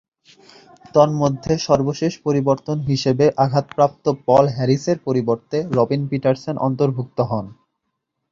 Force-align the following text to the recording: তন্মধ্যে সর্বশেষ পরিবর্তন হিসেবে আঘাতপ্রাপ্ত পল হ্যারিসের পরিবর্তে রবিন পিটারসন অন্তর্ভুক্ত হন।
তন্মধ্যে 0.95 1.53
সর্বশেষ 1.67 2.13
পরিবর্তন 2.25 2.77
হিসেবে 2.89 3.25
আঘাতপ্রাপ্ত 3.37 4.05
পল 4.27 4.45
হ্যারিসের 4.55 4.97
পরিবর্তে 5.07 5.57
রবিন 5.77 6.01
পিটারসন 6.11 6.55
অন্তর্ভুক্ত 6.67 7.17
হন। 7.29 7.45